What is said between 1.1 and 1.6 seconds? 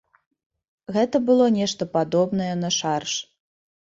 было